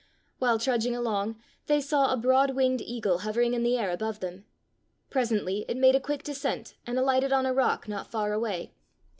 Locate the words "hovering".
3.19-3.53